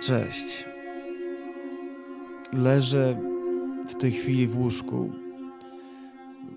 Cześć. 0.00 0.64
Leżę 2.52 3.20
w 3.88 3.94
tej 3.94 4.12
chwili 4.12 4.46
w 4.46 4.58
łóżku 4.58 5.12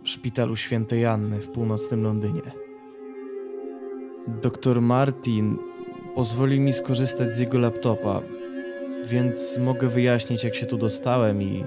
w 0.04 0.10
szpitalu 0.10 0.56
świętej 0.56 1.06
Anny 1.06 1.42
w 1.42 1.50
północnym 1.50 2.04
Londynie. 2.04 2.42
Doktor 4.28 4.82
Martin 4.82 5.58
pozwolił 6.16 6.62
mi 6.62 6.74
skorzystać 6.74 7.34
z 7.34 7.40
jego 7.40 7.60
laptopa, 7.60 8.22
więc 9.10 9.58
mogę 9.58 9.88
wyjaśnić, 9.88 10.44
jak 10.44 10.56
się 10.56 10.66
tu 10.66 10.78
dostałem 10.78 11.42
i 11.42 11.64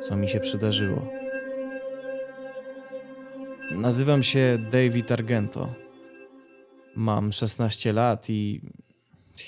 co 0.00 0.16
mi 0.16 0.28
się 0.28 0.40
przydarzyło. 0.40 1.08
Nazywam 3.70 4.22
się 4.22 4.58
David 4.70 5.12
Argento. 5.12 5.74
Mam 6.96 7.32
16 7.32 7.92
lat 7.92 8.30
i 8.30 8.60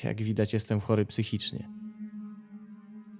jak 0.05 0.23
widać 0.23 0.52
jestem 0.52 0.80
chory 0.80 1.06
psychicznie. 1.06 1.69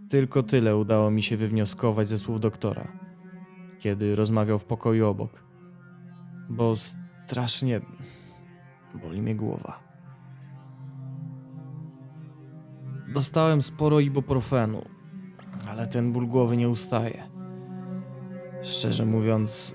Tylko 0.09 0.43
tyle 0.43 0.77
udało 0.77 1.11
mi 1.11 1.23
się 1.23 1.37
wywnioskować 1.37 2.09
ze 2.09 2.19
słów 2.19 2.41
doktora, 2.41 2.99
kiedy 3.79 4.15
rozmawiał 4.15 4.59
w 4.59 4.65
pokoju 4.65 5.07
obok. 5.07 5.45
Bo 6.49 6.75
strasznie 6.77 7.81
boli 9.03 9.23
mnie 9.23 9.37
głowa. 9.37 9.81
Dostałem 13.13 13.63
sporo 13.63 14.01
ibuprofenu, 14.01 14.85
ale 15.69 15.87
ten 15.87 16.13
ból 16.13 16.27
głowy 16.27 16.57
nie 16.57 16.69
ustaje. 16.69 17.29
Szczerze 18.63 19.07
mówiąc, 19.07 19.75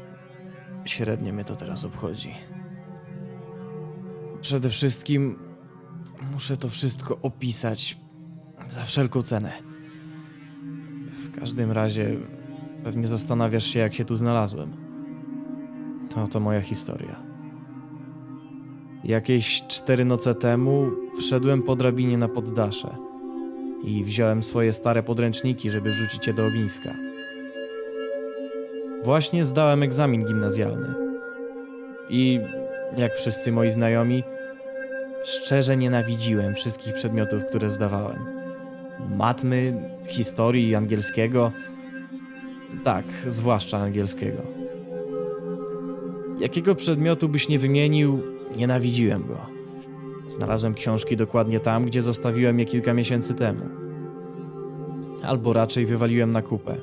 średnio 0.85 1.34
mnie 1.34 1.43
to 1.43 1.55
teraz 1.55 1.85
obchodzi. 1.85 2.35
Przede 4.41 4.70
wszystkim 4.70 5.48
muszę 6.40 6.57
to 6.57 6.70
wszystko 6.70 7.18
opisać 7.21 7.98
za 8.70 8.84
wszelką 8.84 9.21
cenę. 9.21 9.51
W 11.12 11.40
każdym 11.40 11.71
razie 11.71 12.15
pewnie 12.84 13.07
zastanawiasz 13.07 13.63
się, 13.63 13.79
jak 13.79 13.93
się 13.93 14.05
tu 14.05 14.15
znalazłem. 14.15 14.73
To 16.10 16.27
to 16.27 16.40
moja 16.40 16.62
historia. 16.62 17.15
Jakieś 19.04 19.62
cztery 19.67 20.05
noce 20.05 20.35
temu 20.35 20.91
wszedłem 21.17 21.63
po 21.63 21.76
drabinie 21.76 22.17
na 22.17 22.27
poddasze 22.27 22.95
i 23.84 24.04
wziąłem 24.04 24.43
swoje 24.43 24.73
stare 24.73 25.04
podręczniki, 25.04 25.70
żeby 25.70 25.91
wrzucić 25.91 26.27
je 26.27 26.34
do 26.34 26.45
ogniska. 26.45 26.95
Właśnie 29.04 29.45
zdałem 29.45 29.84
egzamin 29.84 30.26
gimnazjalny. 30.26 30.93
I 32.10 32.40
jak 32.98 33.15
wszyscy 33.15 33.51
moi 33.51 33.71
znajomi, 33.71 34.23
szczerze 35.23 35.77
nienawidziłem 35.77 36.55
wszystkich 36.55 36.93
przedmiotów, 36.93 37.45
które 37.45 37.70
zdawałem. 37.70 38.20
Matmy, 39.17 39.89
historii, 40.07 40.76
angielskiego. 40.76 41.51
Tak, 42.84 43.05
zwłaszcza 43.27 43.77
angielskiego. 43.77 44.41
Jakiego 46.39 46.76
przedmiotu 46.76 47.29
byś 47.29 47.49
nie 47.49 47.59
wymienił, 47.59 48.23
nienawidziłem 48.55 49.27
go. 49.27 49.45
Znalazłem 50.27 50.73
książki 50.73 51.17
dokładnie 51.17 51.59
tam, 51.59 51.85
gdzie 51.85 52.01
zostawiłem 52.01 52.59
je 52.59 52.65
kilka 52.65 52.93
miesięcy 52.93 53.33
temu. 53.33 53.65
Albo 55.23 55.54
raczej 55.54 55.85
wywaliłem 55.85 56.31
na 56.31 56.41
kupę. 56.41 56.76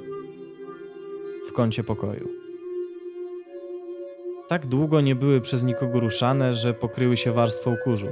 W 1.48 1.52
kącie 1.52 1.84
pokoju. 1.84 2.28
Tak 4.48 4.66
długo 4.66 5.00
nie 5.00 5.14
były 5.14 5.40
przez 5.40 5.64
nikogo 5.64 6.00
ruszane, 6.00 6.54
że 6.54 6.74
pokryły 6.74 7.16
się 7.16 7.32
warstwą 7.32 7.76
kurzu, 7.84 8.08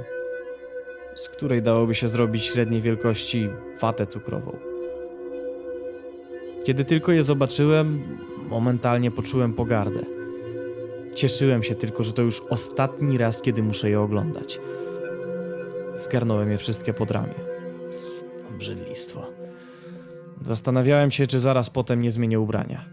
z 1.15 1.29
której 1.29 1.61
dałoby 1.61 1.95
się 1.95 2.07
zrobić 2.07 2.43
średniej 2.43 2.81
wielkości 2.81 3.49
watę 3.81 4.05
cukrową. 4.05 4.57
Kiedy 6.63 6.83
tylko 6.83 7.11
je 7.11 7.23
zobaczyłem, 7.23 8.17
momentalnie 8.49 9.11
poczułem 9.11 9.53
pogardę. 9.53 10.05
Cieszyłem 11.15 11.63
się 11.63 11.75
tylko, 11.75 12.03
że 12.03 12.13
to 12.13 12.21
już 12.21 12.41
ostatni 12.49 13.17
raz, 13.17 13.41
kiedy 13.41 13.63
muszę 13.63 13.89
je 13.89 14.01
oglądać. 14.01 14.59
Zgarnąłem 15.95 16.51
je 16.51 16.57
wszystkie 16.57 16.93
pod 16.93 17.11
ramię. 17.11 17.33
Obrzydlistwo. 18.49 19.31
Zastanawiałem 20.41 21.11
się, 21.11 21.27
czy 21.27 21.39
zaraz 21.39 21.69
potem 21.69 22.01
nie 22.01 22.11
zmienię 22.11 22.39
ubrania. 22.39 22.85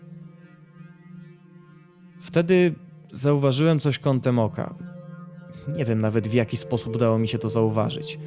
Wtedy 2.21 2.75
zauważyłem 3.11 3.81
coś 3.81 3.99
kątem 3.99 4.39
oka. 4.39 4.75
Nie 5.69 5.85
wiem 5.85 6.01
nawet 6.01 6.29
w 6.29 6.33
jaki 6.33 6.57
sposób 6.57 6.97
udało 6.97 7.19
mi 7.19 7.29
się 7.29 7.39
to 7.39 7.49
zauważyć, 7.49 8.19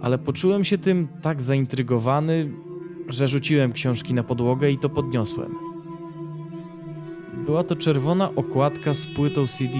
ale 0.00 0.18
poczułem 0.18 0.64
się 0.64 0.78
tym 0.78 1.08
tak 1.22 1.42
zaintrygowany, 1.42 2.52
że 3.08 3.28
rzuciłem 3.28 3.72
książki 3.72 4.14
na 4.14 4.22
podłogę 4.22 4.70
i 4.70 4.78
to 4.78 4.88
podniosłem. 4.88 5.54
Była 7.46 7.64
to 7.64 7.76
czerwona 7.76 8.34
okładka 8.34 8.94
z 8.94 9.06
płytą 9.06 9.46
CD, 9.46 9.74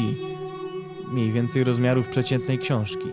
mniej 1.12 1.32
więcej 1.32 1.64
rozmiarów 1.64 2.08
przeciętnej 2.08 2.58
książki. 2.58 3.08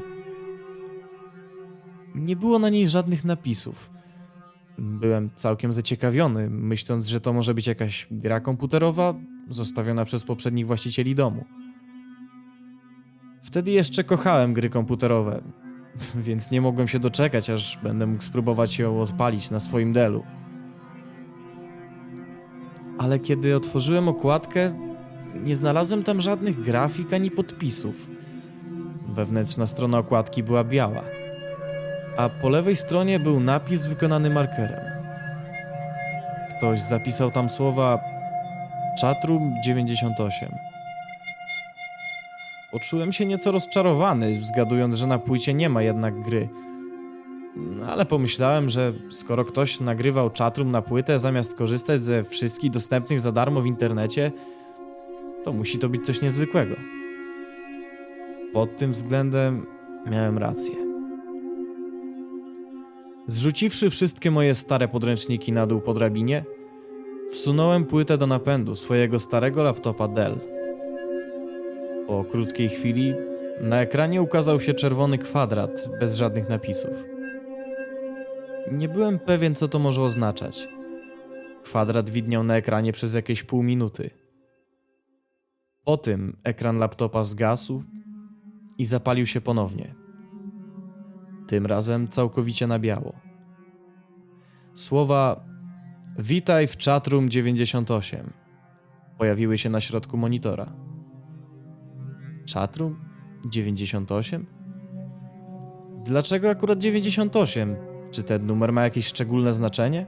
Nie 2.16 2.36
było 2.36 2.60
na 2.60 2.70
niej 2.70 2.88
żadnych 2.88 3.24
napisów. 3.24 3.90
Byłem 4.78 5.30
całkiem 5.36 5.74
zaciekawiony, 5.74 6.50
myśląc, 6.50 7.08
że 7.08 7.22
to 7.22 7.34
może 7.34 7.54
być 7.54 7.68
jakaś 7.68 8.08
gra 8.12 8.40
komputerowa 8.40 9.14
zostawiona 9.50 10.06
przez 10.06 10.24
poprzednich 10.24 10.68
właścicieli 10.68 11.16
domu. 11.16 11.46
Wtedy 13.44 13.72
jeszcze 13.72 14.04
kochałem 14.04 14.54
gry 14.54 14.70
komputerowe, 14.70 15.42
więc 16.28 16.52
nie 16.52 16.62
mogłem 16.62 16.88
się 16.88 17.00
doczekać, 17.00 17.50
aż 17.50 17.78
będę 17.84 18.06
mógł 18.06 18.24
spróbować 18.24 18.80
ją 18.80 19.02
odpalić 19.02 19.52
na 19.52 19.60
swoim 19.60 19.94
delu. 19.94 20.24
Ale 22.98 23.20
kiedy 23.20 23.56
otworzyłem 23.56 24.08
okładkę, 24.08 24.74
nie 25.46 25.56
znalazłem 25.56 26.04
tam 26.04 26.22
żadnych 26.22 26.62
grafik 26.62 27.14
ani 27.14 27.32
podpisów. 27.32 28.10
Wewnętrzna 29.08 29.68
strona 29.68 29.98
okładki 29.98 30.44
była 30.44 30.64
biała, 30.64 31.04
a 32.18 32.30
po 32.30 32.50
lewej 32.50 32.76
stronie 32.76 33.20
był 33.20 33.40
napis 33.40 33.86
wykonany 33.86 34.30
markerem. 34.30 34.94
Ktoś 36.58 36.82
zapisał 36.82 37.32
tam 37.32 37.50
słowa 37.50 38.00
Chatroom 39.02 39.56
98. 39.64 40.73
Poczułem 42.74 43.14
się 43.14 43.26
nieco 43.26 43.52
rozczarowany, 43.52 44.42
zgadując, 44.42 44.96
że 44.96 45.08
na 45.08 45.20
płycie 45.20 45.54
nie 45.54 45.70
ma 45.70 45.82
jednak 45.82 46.22
gry. 46.22 46.50
Ale 47.88 48.06
pomyślałem, 48.06 48.70
że 48.70 48.94
skoro 49.10 49.46
ktoś 49.46 49.80
nagrywał 49.80 50.32
chatroom 50.38 50.72
na 50.72 50.82
płytę 50.82 51.20
zamiast 51.20 51.56
korzystać 51.56 52.04
ze 52.04 52.24
wszystkich 52.24 52.72
dostępnych 52.72 53.20
za 53.20 53.32
darmo 53.32 53.62
w 53.62 53.66
internecie, 53.66 54.32
to 55.44 55.54
musi 55.54 55.80
to 55.80 55.90
być 55.90 56.06
coś 56.06 56.22
niezwykłego. 56.22 56.76
Pod 58.54 58.78
tym 58.78 58.92
względem 58.92 59.66
miałem 60.12 60.38
rację. 60.38 60.76
Zrzuciwszy 63.28 63.90
wszystkie 63.90 64.32
moje 64.32 64.56
stare 64.56 64.88
podręczniki 64.88 65.52
na 65.52 65.68
dół 65.68 65.82
po 65.82 65.94
drabinie, 65.94 66.46
wsunąłem 67.32 67.86
płytę 67.86 68.18
do 68.18 68.28
napędu 68.28 68.76
swojego 68.76 69.20
starego 69.20 69.64
laptopa 69.64 70.08
Dell. 70.08 70.63
Po 72.08 72.24
krótkiej 72.24 72.70
chwili 72.70 73.14
na 73.62 73.82
ekranie 73.82 74.22
ukazał 74.22 74.60
się 74.60 74.74
czerwony 74.74 75.18
kwadrat 75.18 75.90
bez 76.00 76.16
żadnych 76.16 76.50
napisów. 76.50 77.06
Nie 78.72 78.90
byłem 78.90 79.20
pewien, 79.20 79.56
co 79.56 79.68
to 79.68 79.80
może 79.80 80.02
oznaczać. 80.02 80.70
Kwadrat 81.64 82.10
widniał 82.10 82.44
na 82.44 82.56
ekranie 82.56 82.94
przez 82.94 83.16
jakieś 83.16 83.44
pół 83.44 83.64
minuty. 83.64 84.10
Po 85.84 85.98
tym 85.98 86.38
ekran 86.44 86.78
laptopa 86.78 87.24
zgasł 87.24 87.84
i 88.78 88.86
zapalił 88.86 89.26
się 89.26 89.42
ponownie. 89.42 89.96
Tym 91.48 91.66
razem 91.66 92.08
całkowicie 92.08 92.68
na 92.68 92.80
biało. 92.80 93.14
Słowa 94.74 95.46
Witaj 96.20 96.68
w 96.68 96.78
chatroom 96.78 97.30
98 97.30 98.34
pojawiły 99.18 99.58
się 99.58 99.70
na 99.70 99.82
środku 99.82 100.18
monitora. 100.18 100.83
Chatroom 102.54 103.00
98? 103.46 104.46
Dlaczego 106.06 106.50
akurat 106.50 106.80
98? 106.80 107.76
Czy 108.12 108.24
ten 108.24 108.46
numer 108.46 108.74
ma 108.74 108.84
jakieś 108.84 109.08
szczególne 109.08 109.54
znaczenie? 109.54 110.06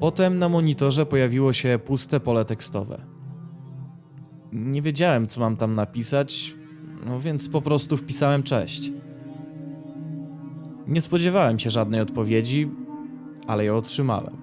Potem 0.00 0.38
na 0.38 0.48
monitorze 0.48 1.06
pojawiło 1.06 1.52
się 1.52 1.78
puste 1.84 2.20
pole 2.20 2.44
tekstowe. 2.44 3.02
Nie 4.52 4.82
wiedziałem, 4.82 5.26
co 5.26 5.40
mam 5.40 5.56
tam 5.56 5.74
napisać, 5.74 6.54
no 7.06 7.20
więc 7.20 7.48
po 7.48 7.62
prostu 7.62 7.96
wpisałem 7.96 8.42
cześć. 8.42 8.92
Nie 10.86 11.00
spodziewałem 11.00 11.58
się 11.58 11.70
żadnej 11.70 12.00
odpowiedzi, 12.00 12.70
ale 13.46 13.64
ją 13.64 13.76
otrzymałem. 13.76 14.36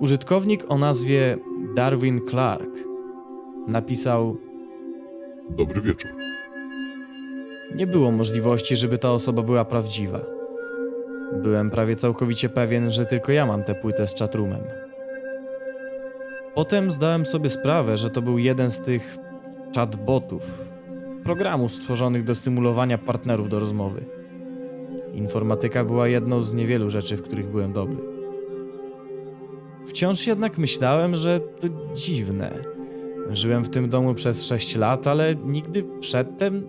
Użytkownik 0.00 0.64
o 0.68 0.78
nazwie 0.78 1.38
Darwin 1.74 2.20
Clark 2.30 2.88
napisał: 3.68 4.36
Dobry 5.50 5.80
wieczór. 5.80 6.10
Nie 7.74 7.86
było 7.86 8.10
możliwości, 8.10 8.76
żeby 8.76 8.98
ta 8.98 9.12
osoba 9.12 9.42
była 9.42 9.64
prawdziwa. 9.64 10.20
Byłem 11.42 11.70
prawie 11.70 11.96
całkowicie 11.96 12.48
pewien, 12.48 12.90
że 12.90 13.06
tylko 13.06 13.32
ja 13.32 13.46
mam 13.46 13.64
tę 13.64 13.74
płytę 13.74 14.06
z 14.06 14.14
chatroomem. 14.18 14.62
Potem 16.54 16.90
zdałem 16.90 17.26
sobie 17.26 17.50
sprawę, 17.50 17.96
że 17.96 18.10
to 18.10 18.22
był 18.22 18.38
jeden 18.38 18.70
z 18.70 18.82
tych 18.82 19.18
chatbotów, 19.76 20.42
programów 21.24 21.72
stworzonych 21.72 22.24
do 22.24 22.34
symulowania 22.34 22.98
partnerów 22.98 23.48
do 23.48 23.60
rozmowy. 23.60 24.04
Informatyka 25.14 25.84
była 25.84 26.08
jedną 26.08 26.42
z 26.42 26.52
niewielu 26.52 26.90
rzeczy, 26.90 27.16
w 27.16 27.22
których 27.22 27.50
byłem 27.50 27.72
dobry. 27.72 27.98
Wciąż 29.86 30.26
jednak 30.26 30.58
myślałem, 30.58 31.16
że 31.16 31.40
to 31.40 31.68
dziwne. 31.94 32.77
Żyłem 33.30 33.64
w 33.64 33.70
tym 33.70 33.88
domu 33.88 34.14
przez 34.14 34.46
6 34.46 34.76
lat, 34.76 35.06
ale 35.06 35.34
nigdy 35.34 35.84
przedtem 36.00 36.68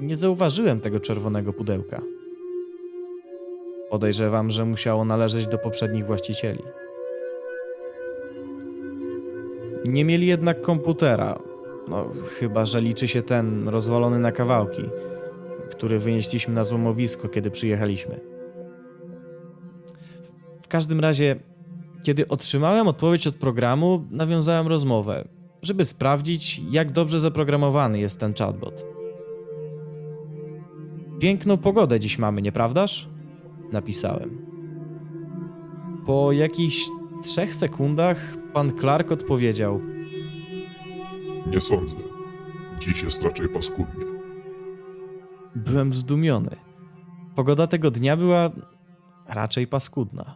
nie 0.00 0.16
zauważyłem 0.16 0.80
tego 0.80 1.00
czerwonego 1.00 1.52
pudełka. 1.52 2.02
Podejrzewam, 3.90 4.50
że 4.50 4.64
musiało 4.64 5.04
należeć 5.04 5.46
do 5.46 5.58
poprzednich 5.58 6.06
właścicieli. 6.06 6.62
Nie 9.84 10.04
mieli 10.04 10.26
jednak 10.26 10.60
komputera, 10.60 11.38
no 11.88 12.08
chyba 12.38 12.64
że 12.64 12.80
liczy 12.80 13.08
się 13.08 13.22
ten 13.22 13.68
rozwalony 13.68 14.18
na 14.18 14.32
kawałki, 14.32 14.82
który 15.70 15.98
wynieśliśmy 15.98 16.54
na 16.54 16.64
złomowisko, 16.64 17.28
kiedy 17.28 17.50
przyjechaliśmy. 17.50 18.20
W 20.62 20.68
każdym 20.68 21.00
razie, 21.00 21.36
kiedy 22.04 22.28
otrzymałem 22.28 22.88
odpowiedź 22.88 23.26
od 23.26 23.34
programu, 23.34 24.06
nawiązałem 24.10 24.68
rozmowę, 24.68 25.24
żeby 25.62 25.84
sprawdzić, 25.84 26.62
jak 26.70 26.92
dobrze 26.92 27.20
zaprogramowany 27.20 27.98
jest 27.98 28.20
ten 28.20 28.34
chatbot. 28.34 28.84
Piękną 31.20 31.56
pogodę 31.56 32.00
dziś 32.00 32.18
mamy, 32.18 32.42
nieprawdaż? 32.42 33.08
Napisałem. 33.72 34.46
Po 36.06 36.32
jakichś 36.32 36.86
trzech 37.22 37.54
sekundach 37.54 38.36
pan 38.52 38.72
Clark 38.78 39.12
odpowiedział: 39.12 39.80
Nie 41.46 41.60
sądzę. 41.60 41.96
Dziś 42.78 43.02
jest 43.02 43.22
raczej 43.22 43.48
paskudnie. 43.48 44.04
Byłem 45.56 45.94
zdumiony. 45.94 46.56
Pogoda 47.34 47.66
tego 47.66 47.90
dnia 47.90 48.16
była 48.16 48.50
raczej 49.28 49.66
paskudna. 49.66 50.34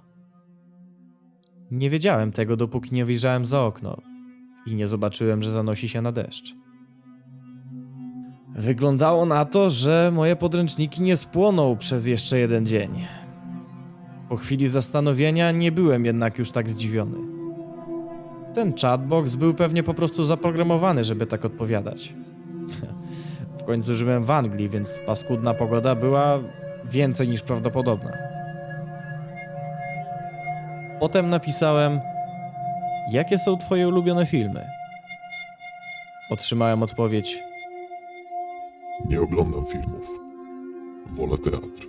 Nie 1.71 1.91
wiedziałem 1.91 2.33
tego, 2.33 2.57
dopóki 2.57 2.95
nie 2.95 3.05
wyjrzałem 3.05 3.47
za 3.47 3.63
okno 3.63 4.14
i 4.67 4.75
nie 4.75 4.89
zobaczyłem, 4.89 5.43
że 5.43 5.51
zanosi 5.51 5.89
się 5.89 6.03
na 6.03 6.13
deszcz. 6.13 6.55
Wyglądało 8.55 9.27
na 9.27 9.45
to, 9.45 9.71
że 9.71 10.11
moje 10.15 10.37
podręczniki 10.37 11.03
nie 11.03 11.17
spłoną 11.17 11.77
przez 11.77 12.07
jeszcze 12.07 12.39
jeden 12.39 12.67
dzień. 12.67 13.07
Po 14.29 14.37
chwili 14.37 14.69
zastanowienia 14.69 15.53
nie 15.53 15.73
byłem 15.73 16.05
jednak 16.05 16.39
już 16.39 16.51
tak 16.51 16.71
zdziwiony. 16.71 17.19
Ten 18.55 18.75
chatbox 18.77 19.37
był 19.37 19.55
pewnie 19.55 19.83
po 19.83 19.95
prostu 19.95 20.25
zaprogramowany, 20.25 21.05
żeby 21.05 21.27
tak 21.27 21.45
odpowiadać. 21.45 22.15
W 23.59 23.65
końcu 23.67 23.95
żyłem 23.95 24.25
w 24.25 24.31
Anglii, 24.31 24.69
więc 24.69 25.01
paskudna 25.07 25.55
pogoda 25.55 25.95
była 25.95 26.41
więcej 26.85 27.29
niż 27.29 27.43
prawdopodobna. 27.43 28.13
Potem 31.01 31.31
napisałem: 31.31 32.01
Jakie 33.11 33.39
są 33.39 33.57
Twoje 33.57 33.89
ulubione 33.89 34.27
filmy? 34.27 34.67
Otrzymałem 36.31 36.83
odpowiedź: 36.83 37.43
Nie 39.11 39.21
oglądam 39.21 39.67
filmów. 39.67 40.21
Wolę 41.07 41.39
teatr. 41.39 41.89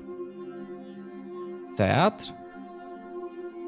Teatr? 1.75 2.33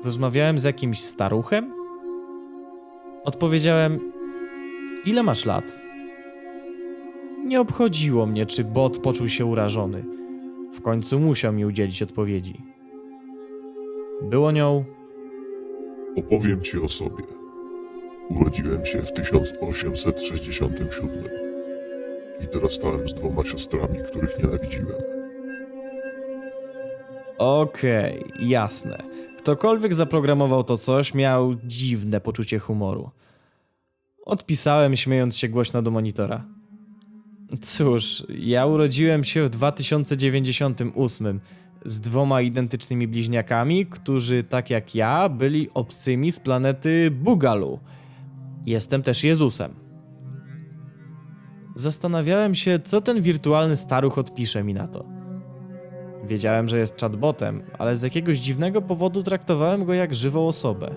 Rozmawiałem 0.03 0.59
z 0.59 0.63
jakimś 0.63 0.99
staruchem? 1.01 1.73
Odpowiedziałem: 3.23 4.11
Ile 5.05 5.23
masz 5.23 5.45
lat? 5.45 5.79
Nie 7.45 7.61
obchodziło 7.61 8.25
mnie, 8.25 8.45
czy 8.45 8.63
bot 8.63 8.99
poczuł 8.99 9.27
się 9.27 9.45
urażony. 9.45 10.05
W 10.73 10.81
końcu 10.81 11.19
musiał 11.19 11.53
mi 11.53 11.65
udzielić 11.65 12.03
odpowiedzi. 12.03 12.61
Było 14.23 14.51
nią 14.51 14.85
Opowiem 16.17 16.61
ci 16.61 16.79
o 16.79 16.89
sobie. 16.89 17.23
Urodziłem 18.29 18.85
się 18.85 19.01
w 19.01 19.13
1867 19.13 20.77
i 22.43 22.47
dorastałem 22.53 23.09
z 23.09 23.13
dwoma 23.13 23.45
siostrami, 23.45 23.99
których 24.11 24.43
nienawidziłem. 24.43 25.01
Okej, 27.37 28.23
jasne. 28.39 28.97
Ktokolwiek 29.37 29.93
zaprogramował 29.93 30.63
to 30.63 30.77
coś, 30.77 31.13
miał 31.13 31.55
dziwne 31.63 32.21
poczucie 32.21 32.59
humoru. 32.59 33.09
Odpisałem, 34.25 34.95
śmiejąc 34.95 35.37
się 35.37 35.49
głośno 35.49 35.81
do 35.81 35.91
monitora. 35.91 36.45
Cóż, 37.61 38.23
ja 38.29 38.65
urodziłem 38.65 39.23
się 39.23 39.43
w 39.43 39.49
2098 39.49 41.39
z 41.85 42.01
dwoma 42.01 42.41
identycznymi 42.41 43.07
bliźniakami, 43.07 43.85
którzy, 43.85 44.43
tak 44.43 44.69
jak 44.69 44.95
ja, 44.95 45.29
byli 45.29 45.69
obcymi 45.73 46.31
z 46.31 46.39
planety 46.39 47.11
Bugalu. 47.11 47.79
Jestem 48.65 49.01
też 49.01 49.23
Jezusem. 49.23 49.73
Zastanawiałem 51.75 52.55
się, 52.55 52.79
co 52.79 53.01
ten 53.01 53.21
wirtualny 53.21 53.75
staruch 53.75 54.17
odpisze 54.17 54.63
mi 54.63 54.73
na 54.73 54.87
to. 54.87 55.05
Wiedziałem, 56.27 56.69
że 56.69 56.77
jest 56.77 57.01
chatbotem, 57.01 57.63
ale 57.79 57.97
z 57.97 58.01
jakiegoś 58.01 58.39
dziwnego 58.39 58.81
powodu 58.81 59.23
traktowałem 59.23 59.85
go 59.85 59.93
jak 59.93 60.15
żywą 60.15 60.47
osobę. 60.47 60.95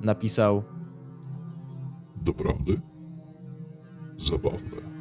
Napisał: 0.00 0.62
Doprawdy? 2.16 2.80
Zabawne. 4.18 4.94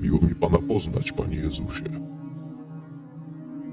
Miło 0.00 0.18
mi 0.22 0.34
pana 0.34 0.58
poznać, 0.58 1.12
panie 1.12 1.36
Jezusie. 1.36 2.09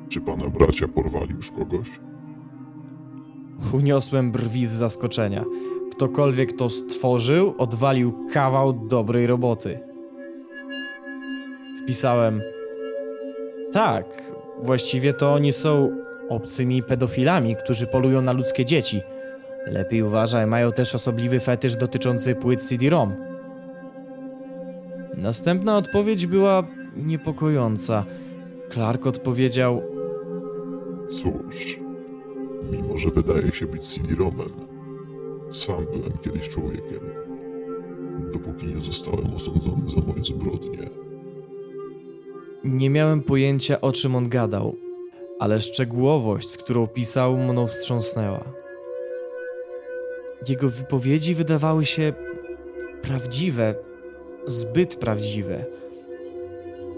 Czy 0.09 0.21
pana 0.21 0.49
bracia 0.49 0.87
porwali 0.87 1.33
już 1.35 1.51
kogoś? 1.51 1.87
Uniosłem 3.73 4.31
brwi 4.31 4.65
z 4.65 4.71
zaskoczenia. 4.71 5.45
Ktokolwiek 5.91 6.53
to 6.53 6.69
stworzył, 6.69 7.55
odwalił 7.57 8.27
kawał 8.31 8.73
dobrej 8.73 9.27
roboty. 9.27 9.79
Wpisałem: 11.83 12.41
Tak, 13.71 14.05
właściwie 14.61 15.13
to 15.13 15.33
oni 15.33 15.53
są 15.53 15.97
obcymi 16.29 16.83
pedofilami, 16.83 17.55
którzy 17.55 17.87
polują 17.87 18.21
na 18.21 18.31
ludzkie 18.31 18.65
dzieci. 18.65 19.01
Lepiej 19.67 20.01
uważaj, 20.01 20.47
mają 20.47 20.71
też 20.71 20.95
osobliwy 20.95 21.39
fetysz 21.39 21.75
dotyczący 21.75 22.35
płyt 22.35 22.63
CD-ROM. 22.63 23.13
Następna 25.17 25.77
odpowiedź 25.77 26.25
była 26.25 26.63
niepokojąca. 26.95 28.05
Clark 28.69 29.07
odpowiedział: 29.07 29.81
Cóż, 31.07 31.79
mimo 32.71 32.97
że 32.97 33.09
wydaje 33.09 33.51
się 33.51 33.65
być 33.65 33.85
CD-ROMem, 33.85 34.49
sam 35.51 35.85
byłem 35.85 36.17
kiedyś 36.23 36.49
człowiekiem, 36.49 36.99
dopóki 38.33 38.67
nie 38.67 38.81
zostałem 38.81 39.35
osądzony 39.35 39.89
za 39.89 39.97
moje 40.07 40.23
zbrodnie. 40.23 40.89
Nie 42.63 42.89
miałem 42.89 43.21
pojęcia 43.21 43.81
o 43.81 43.91
czym 43.91 44.15
on 44.15 44.29
gadał, 44.29 44.75
ale 45.39 45.61
szczegółowość, 45.61 46.49
z 46.49 46.57
którą 46.57 46.87
pisał, 46.87 47.37
mną 47.37 47.67
wstrząsnęła. 47.67 48.43
Jego 50.49 50.69
wypowiedzi 50.69 51.35
wydawały 51.35 51.85
się 51.85 52.13
prawdziwe, 53.01 53.75
zbyt 54.45 54.95
prawdziwe. 54.95 55.65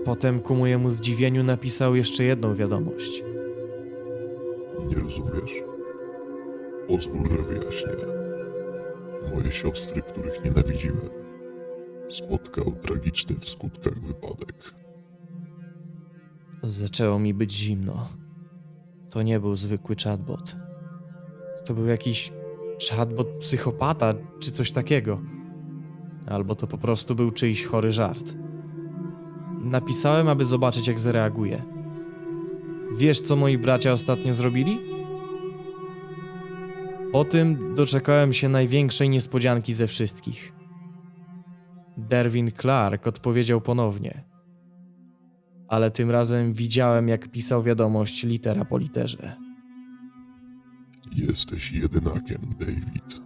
Potem 0.06 0.40
ku 0.40 0.56
mojemu 0.56 0.90
zdziwieniu 0.90 1.44
napisał 1.44 1.96
jeszcze 1.96 2.24
jedną 2.24 2.56
wiadomość. 2.56 3.29
Nie 4.90 4.96
rozumiesz? 4.96 5.64
Pozwól, 6.88 7.26
że 7.30 7.44
wyjaśnię. 7.44 7.94
Moje 9.34 9.52
siostry, 9.52 10.02
których 10.02 10.46
nienawidziłem, 10.46 11.10
spotkał 12.10 12.72
tragiczny 12.72 13.36
w 13.36 13.50
skutkach 13.50 14.00
wypadek. 14.00 14.74
Zaczęło 16.64 17.20
mi 17.20 17.34
być 17.34 17.54
zimno. 17.54 18.08
To 19.10 19.22
nie 19.22 19.40
był 19.40 19.56
zwykły 19.56 19.96
chatbot. 20.04 20.56
To 21.66 21.74
był 21.74 21.86
jakiś 21.86 22.32
chatbot 22.92 23.28
psychopata 23.28 24.14
czy 24.40 24.52
coś 24.52 24.72
takiego. 24.72 25.22
Albo 26.28 26.56
to 26.56 26.68
po 26.68 26.78
prostu 26.78 27.16
był 27.16 27.32
czyjś 27.32 27.66
chory 27.66 27.92
żart. 27.92 28.36
Napisałem, 29.64 30.28
aby 30.28 30.46
zobaczyć, 30.46 30.88
jak 30.88 31.00
zareaguje. 31.00 31.79
Wiesz, 32.98 33.22
co 33.22 33.36
moi 33.36 33.58
bracia 33.58 33.92
ostatnio 33.92 34.34
zrobili? 34.34 34.78
Po 37.12 37.24
tym 37.26 37.76
doczekałem 37.76 38.34
się 38.34 38.50
największej 38.50 39.10
niespodzianki 39.10 39.74
ze 39.74 39.88
wszystkich. 39.88 40.54
Derwin 41.98 42.52
Clark 42.52 43.08
odpowiedział 43.08 43.62
ponownie. 43.62 44.24
ale 45.68 45.92
tym 45.92 46.12
razem 46.12 46.54
widziałem, 46.54 47.08
jak 47.08 47.28
pisał 47.28 47.64
wiadomość 47.64 48.24
litera 48.24 48.66
po 48.66 48.78
literze. 48.78 49.36
Jesteś 51.12 51.72
jedynakiem, 51.72 52.56
David. 52.60 53.22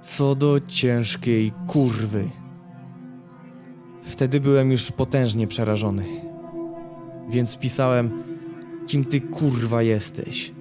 Co 0.00 0.34
do 0.34 0.60
ciężkiej 0.60 1.52
kurwy. 1.66 2.30
Wtedy 4.02 4.40
byłem 4.40 4.70
już 4.70 4.92
potężnie 4.92 5.46
przerażony. 5.46 6.04
Więc 7.28 7.58
pisałem, 7.58 8.22
kim 8.86 9.04
ty 9.04 9.20
kurwa 9.20 9.82
jesteś? 9.82 10.52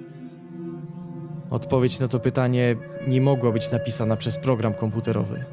Odpowiedź 1.50 2.00
na 2.00 2.08
to 2.08 2.20
pytanie 2.20 2.76
nie 3.08 3.22
mogła 3.22 3.52
być 3.52 3.72
napisana 3.72 4.16
przez 4.16 4.38
program 4.38 4.74
komputerowy. 4.74 5.44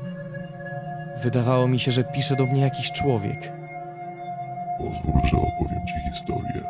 Wydawało 1.23 1.69
mi 1.69 1.78
się, 1.78 1.92
że 1.92 2.04
pisze 2.04 2.37
do 2.37 2.47
mnie 2.47 2.61
jakiś 2.61 2.92
człowiek. 2.92 3.52
Pozwól, 4.78 5.21
że 5.25 5.37
opowiem 5.37 5.87
ci 5.87 6.11
historię. 6.11 6.62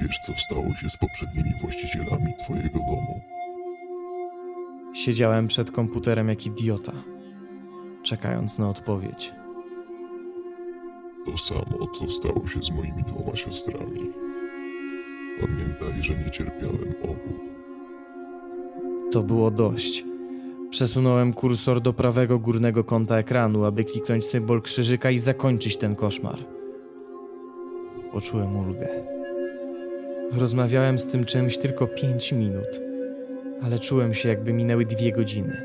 Wiesz, 0.00 0.18
co 0.18 0.32
stało 0.36 0.74
się 0.74 0.90
z 0.90 0.96
poprzednimi 0.96 1.54
właścicielami 1.60 2.34
twojego 2.38 2.78
domu? 2.78 3.20
Siedziałem 4.94 5.46
przed 5.46 5.70
komputerem 5.70 6.28
jak 6.28 6.46
idiota, 6.46 6.92
czekając 8.02 8.58
na 8.58 8.68
odpowiedź. 8.68 9.32
To 11.30 11.38
samo, 11.38 11.86
co 11.92 12.10
stało 12.10 12.46
się 12.46 12.62
z 12.62 12.70
moimi 12.70 13.02
dwoma 13.06 13.36
siostrami. 13.36 14.12
Pamiętaj, 15.40 16.02
że 16.02 16.14
nie 16.14 16.30
cierpiałem 16.30 16.94
obu. 17.02 17.34
To 19.12 19.22
było 19.22 19.50
dość. 19.50 20.04
Przesunąłem 20.70 21.32
kursor 21.32 21.80
do 21.80 21.92
prawego 21.92 22.38
górnego 22.38 22.84
kąta 22.84 23.18
ekranu, 23.18 23.64
aby 23.64 23.84
kliknąć 23.84 24.26
symbol 24.26 24.62
krzyżyka 24.62 25.10
i 25.10 25.18
zakończyć 25.18 25.76
ten 25.76 25.96
koszmar. 25.96 26.38
Poczułem 28.12 28.56
ulgę. 28.56 28.88
Rozmawiałem 30.32 30.98
z 30.98 31.06
tym 31.06 31.24
czymś 31.24 31.58
tylko 31.58 31.86
pięć 31.86 32.32
minut, 32.32 32.80
ale 33.62 33.78
czułem 33.78 34.14
się, 34.14 34.28
jakby 34.28 34.52
minęły 34.52 34.86
dwie 34.86 35.12
godziny. 35.12 35.62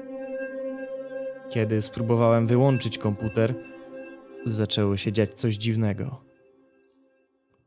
Kiedy 1.50 1.82
spróbowałem 1.82 2.48
wyłączyć 2.48 2.98
komputer, 2.98 3.54
zaczęło 4.46 4.98
się 4.98 5.12
dziać 5.12 5.34
coś 5.34 5.56
dziwnego. 5.56 6.24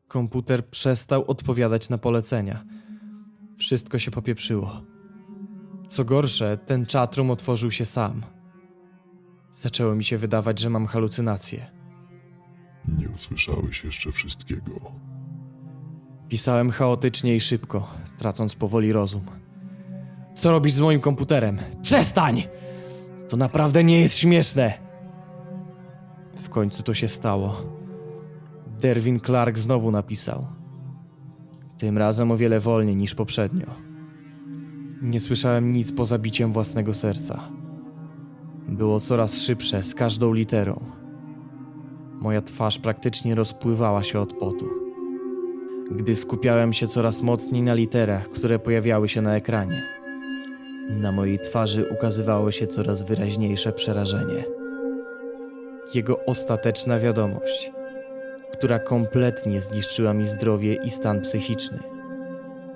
Komputer 0.07 0.69
przestał 0.69 1.25
odpowiadać 1.27 1.89
na 1.89 1.97
polecenia. 1.97 2.63
Wszystko 3.57 3.99
się 3.99 4.11
popieprzyło. 4.11 4.81
Co 5.87 6.05
gorsze, 6.05 6.57
ten 6.57 6.85
czatrum 6.85 7.31
otworzył 7.31 7.71
się 7.71 7.85
sam. 7.85 8.21
Zaczęło 9.51 9.95
mi 9.95 10.03
się 10.03 10.17
wydawać, 10.17 10.59
że 10.59 10.69
mam 10.69 10.85
halucynacje. 10.85 11.71
Nie 12.97 13.09
usłyszałeś 13.09 13.83
jeszcze 13.83 14.11
wszystkiego. 14.11 14.91
Pisałem 16.29 16.69
chaotycznie 16.69 17.35
i 17.35 17.39
szybko, 17.39 17.93
tracąc 18.17 18.55
powoli 18.55 18.91
rozum. 18.91 19.25
Co 20.35 20.51
robisz 20.51 20.73
z 20.73 20.79
moim 20.79 20.99
komputerem? 20.99 21.57
Przestań! 21.81 22.43
To 23.29 23.37
naprawdę 23.37 23.83
nie 23.83 23.99
jest 23.99 24.17
śmieszne! 24.17 24.86
W 26.47 26.49
końcu 26.49 26.83
to 26.83 26.93
się 26.93 27.07
stało. 27.07 27.55
Derwin 28.81 29.19
Clark 29.19 29.57
znowu 29.57 29.91
napisał. 29.91 30.45
Tym 31.77 31.97
razem 31.97 32.31
o 32.31 32.37
wiele 32.37 32.59
wolniej 32.59 32.95
niż 32.95 33.15
poprzednio. 33.15 33.65
Nie 35.01 35.19
słyszałem 35.19 35.71
nic 35.71 35.91
poza 35.91 36.17
biciem 36.17 36.51
własnego 36.51 36.93
serca. 36.93 37.39
Było 38.67 38.99
coraz 38.99 39.41
szybsze 39.41 39.83
z 39.83 39.95
każdą 39.95 40.33
literą. 40.33 40.83
Moja 42.21 42.41
twarz 42.41 42.79
praktycznie 42.79 43.35
rozpływała 43.35 44.03
się 44.03 44.19
od 44.19 44.33
potu. 44.33 44.69
Gdy 45.91 46.15
skupiałem 46.15 46.73
się 46.73 46.87
coraz 46.87 47.23
mocniej 47.23 47.61
na 47.61 47.73
literach, 47.73 48.29
które 48.29 48.59
pojawiały 48.59 49.09
się 49.09 49.21
na 49.21 49.35
ekranie, 49.35 49.83
na 50.89 51.11
mojej 51.11 51.39
twarzy 51.39 51.89
ukazywało 51.91 52.51
się 52.51 52.67
coraz 52.67 53.01
wyraźniejsze 53.01 53.73
przerażenie. 53.73 54.56
Jego 55.95 56.25
ostateczna 56.25 56.99
wiadomość, 56.99 57.71
która 58.53 58.79
kompletnie 58.79 59.61
zniszczyła 59.61 60.13
mi 60.13 60.25
zdrowie 60.25 60.75
i 60.75 60.89
stan 60.89 61.21
psychiczny, 61.21 61.79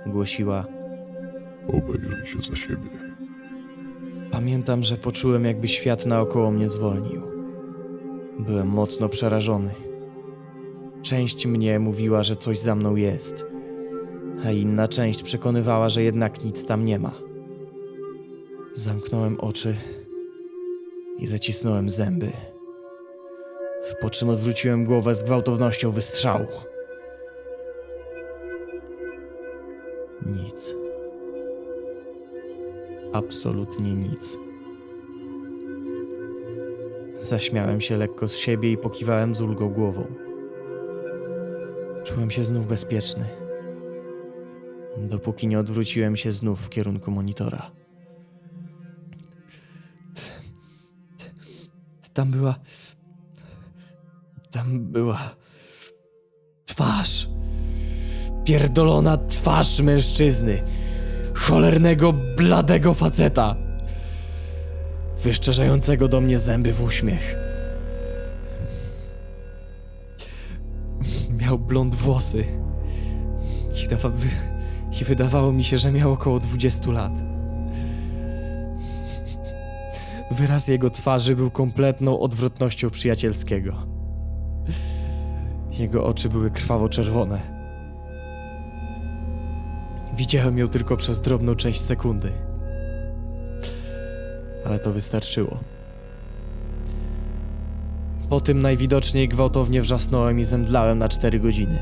głosiła: 0.05 0.65
Obejrzyj 1.67 2.25
się 2.25 2.41
za 2.51 2.55
siebie. 2.55 2.89
Pamiętam, 4.31 4.83
że 4.83 4.97
poczułem, 4.97 5.45
jakby 5.45 5.67
świat 5.67 6.05
naokoło 6.05 6.51
mnie 6.51 6.69
zwolnił. 6.69 7.21
Byłem 8.39 8.67
mocno 8.67 9.09
przerażony. 9.09 9.69
Część 11.01 11.45
mnie 11.45 11.79
mówiła, 11.79 12.23
że 12.23 12.35
coś 12.35 12.59
za 12.59 12.75
mną 12.75 12.95
jest, 12.95 13.45
a 14.45 14.51
inna 14.51 14.87
część 14.87 15.23
przekonywała, 15.23 15.89
że 15.89 16.03
jednak 16.03 16.43
nic 16.43 16.65
tam 16.65 16.85
nie 16.85 16.99
ma. 16.99 17.11
Zamknąłem 18.73 19.39
oczy 19.39 19.75
i 21.19 21.27
zacisnąłem 21.27 21.89
zęby. 21.89 22.31
Po 23.99 24.09
czym 24.09 24.29
odwróciłem 24.29 24.85
głowę 24.85 25.15
z 25.15 25.23
gwałtownością 25.23 25.91
wystrzału. 25.91 26.47
Nic. 30.25 30.75
Absolutnie 33.13 33.95
nic. 33.95 34.37
Zaśmiałem 37.15 37.81
się 37.81 37.97
lekko 37.97 38.27
z 38.27 38.35
siebie 38.37 38.71
i 38.71 38.77
pokiwałem 38.77 39.35
z 39.35 39.41
ulgą 39.41 39.69
głową. 39.69 40.05
Czułem 42.03 42.31
się 42.31 42.45
znów 42.45 42.67
bezpieczny. 42.67 43.25
Dopóki 44.97 45.47
nie 45.47 45.59
odwróciłem 45.59 46.17
się 46.17 46.31
znów 46.31 46.61
w 46.61 46.69
kierunku 46.69 47.11
monitora. 47.11 47.71
Tam 52.13 52.31
była. 52.31 52.55
Tam 54.51 54.79
była. 54.79 55.35
Twarz. 56.65 57.29
Pierdolona 58.45 59.17
twarz 59.17 59.81
mężczyzny. 59.81 60.61
Cholernego, 61.33 62.13
bladego 62.13 62.93
faceta. 62.93 63.55
Wyszczerzającego 65.23 66.07
do 66.07 66.21
mnie 66.21 66.37
zęby 66.37 66.73
w 66.73 66.83
uśmiech. 66.83 67.35
Miał 71.29 71.59
blond 71.59 71.95
włosy. 71.95 72.45
I, 73.85 73.87
dawa, 73.87 74.11
I 75.01 75.03
wydawało 75.03 75.53
mi 75.53 75.63
się, 75.63 75.77
że 75.77 75.91
miał 75.91 76.11
około 76.11 76.39
20 76.39 76.91
lat. 76.91 77.11
Wyraz 80.31 80.67
jego 80.67 80.89
twarzy 80.89 81.35
był 81.35 81.51
kompletną 81.51 82.19
odwrotnością 82.19 82.89
przyjacielskiego. 82.89 84.00
Jego 85.79 86.05
oczy 86.05 86.29
były 86.29 86.51
krwawo-czerwone. 86.51 87.39
Widziałem 90.17 90.57
ją 90.57 90.67
tylko 90.67 90.97
przez 90.97 91.21
drobną 91.21 91.55
część 91.55 91.81
sekundy. 91.81 92.31
Ale 94.65 94.79
to 94.79 94.91
wystarczyło. 94.91 95.59
Po 98.29 98.41
tym 98.41 98.61
najwidoczniej 98.61 99.27
gwałtownie 99.27 99.81
wrzasnąłem 99.81 100.39
i 100.39 100.43
zemdlałem 100.43 100.97
na 100.97 101.09
cztery 101.09 101.39
godziny. 101.39 101.79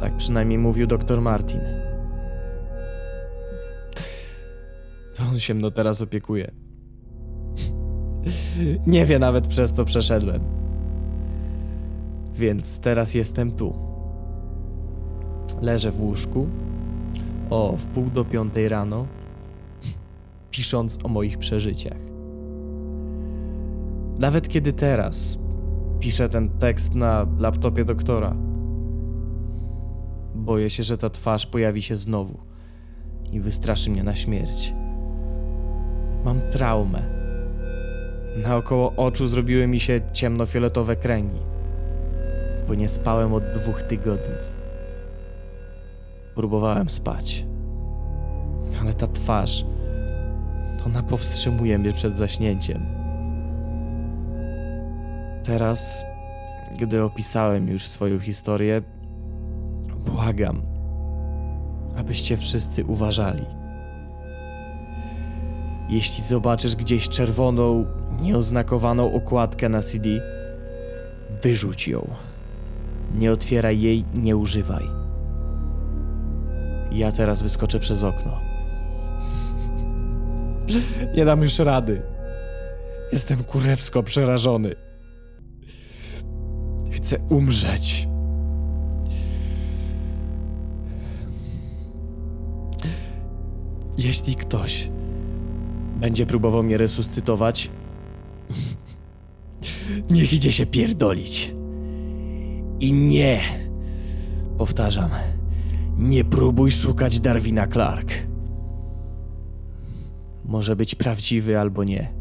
Tak 0.00 0.16
przynajmniej 0.16 0.58
mówił 0.58 0.86
doktor 0.86 1.20
Martin. 1.20 1.60
To 5.16 5.22
on 5.30 5.40
się 5.40 5.54
mną 5.54 5.70
teraz 5.70 6.02
opiekuje. 6.02 6.50
Nie 8.86 9.06
wie 9.06 9.18
nawet 9.18 9.48
przez 9.48 9.72
co 9.72 9.84
przeszedłem. 9.84 10.67
Więc 12.38 12.80
teraz 12.80 13.14
jestem 13.14 13.52
tu. 13.52 13.74
Leżę 15.62 15.90
w 15.90 16.00
łóżku. 16.00 16.46
O, 17.50 17.76
w 17.76 17.86
pół 17.86 18.10
do 18.10 18.24
piątej 18.24 18.68
rano. 18.68 19.06
Pisząc 20.50 21.04
o 21.04 21.08
moich 21.08 21.38
przeżyciach. 21.38 21.98
Nawet 24.20 24.48
kiedy 24.48 24.72
teraz 24.72 25.38
piszę 26.00 26.28
ten 26.28 26.48
tekst 26.48 26.94
na 26.94 27.26
laptopie 27.38 27.84
doktora, 27.84 28.36
boję 30.34 30.70
się, 30.70 30.82
że 30.82 30.98
ta 30.98 31.10
twarz 31.10 31.46
pojawi 31.46 31.82
się 31.82 31.96
znowu 31.96 32.38
i 33.32 33.40
wystraszy 33.40 33.90
mnie 33.90 34.02
na 34.02 34.14
śmierć. 34.14 34.74
Mam 36.24 36.40
traumę. 36.50 37.02
Naokoło 38.42 38.92
oczu 38.96 39.26
zrobiły 39.26 39.66
mi 39.66 39.80
się 39.80 40.00
ciemnofioletowe 40.12 40.96
kręgi, 40.96 41.40
bo 42.68 42.74
nie 42.74 42.88
spałem 42.88 43.32
od 43.32 43.44
dwóch 43.52 43.82
tygodni. 43.82 44.34
Próbowałem 46.34 46.90
spać, 46.90 47.46
ale 48.82 48.94
ta 48.94 49.06
twarz, 49.06 49.64
ona 50.86 51.02
powstrzymuje 51.02 51.78
mnie 51.78 51.92
przed 51.92 52.16
zaśnięciem. 52.16 52.86
Teraz 55.44 56.04
gdy 56.78 57.02
opisałem 57.02 57.68
już 57.68 57.86
swoją 57.86 58.18
historię, 58.20 58.82
błagam, 60.06 60.62
abyście 61.96 62.36
wszyscy 62.36 62.84
uważali. 62.84 63.44
Jeśli 65.88 66.24
zobaczysz 66.24 66.76
gdzieś 66.76 67.08
czerwoną, 67.08 67.84
nieoznakowaną 68.22 69.12
okładkę 69.12 69.68
na 69.68 69.82
CD, 69.82 70.08
wyrzuć 71.42 71.88
ją. 71.88 72.08
Nie 73.14 73.32
otwieraj 73.32 73.80
jej, 73.80 74.04
nie 74.14 74.36
używaj. 74.36 74.84
Ja 76.92 77.12
teraz 77.12 77.42
wyskoczę 77.42 77.80
przez 77.80 78.02
okno. 78.02 78.40
Nie 81.16 81.24
dam 81.24 81.42
już 81.42 81.58
rady. 81.58 82.02
Jestem 83.12 83.44
kurewsko 83.44 84.02
przerażony. 84.02 84.74
Chcę 86.92 87.18
umrzeć. 87.18 88.08
Jeśli 93.98 94.34
ktoś 94.34 94.90
będzie 96.00 96.26
próbował 96.26 96.62
mnie 96.62 96.76
resuscytować, 96.76 97.70
niech 100.10 100.32
idzie 100.32 100.52
się 100.52 100.66
pierdolić. 100.66 101.57
I 102.80 102.92
nie, 102.92 103.40
powtarzam, 104.58 105.10
nie 105.98 106.24
próbuj 106.24 106.70
szukać 106.70 107.20
Darwina 107.20 107.66
Clark. 107.66 108.12
Może 110.44 110.76
być 110.76 110.94
prawdziwy 110.94 111.58
albo 111.58 111.84
nie, 111.84 112.12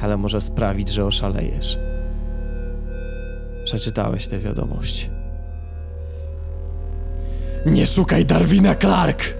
ale 0.00 0.16
może 0.16 0.40
sprawić, 0.40 0.88
że 0.88 1.04
oszalejesz. 1.04 1.78
Przeczytałeś 3.64 4.28
tę 4.28 4.38
wiadomość. 4.38 5.10
Nie 7.66 7.86
szukaj 7.86 8.26
Darwina 8.26 8.74
Clark! 8.74 9.37